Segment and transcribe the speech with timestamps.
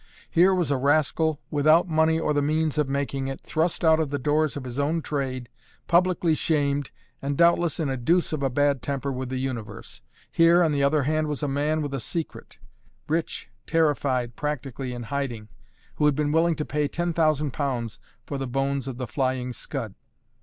[0.31, 4.09] Here was a rascal without money or the means of making it, thrust out of
[4.09, 5.47] the doors of his own trade,
[5.87, 6.89] publicly shamed,
[7.21, 10.01] and doubtless in a deuce of a bad temper with the universe.
[10.31, 12.57] Here, on the other hand, was a man with a secret;
[13.07, 15.49] rich, terrified, practically in hiding;
[15.97, 19.53] who had been willing to pay ten thousand pounds for the bones of the Flying
[19.53, 19.93] Scud.